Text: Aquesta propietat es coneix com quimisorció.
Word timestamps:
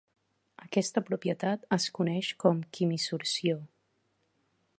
Aquesta 0.61 1.03
propietat 1.09 1.69
es 1.79 1.87
coneix 1.99 2.33
com 2.45 2.65
quimisorció. 2.79 3.63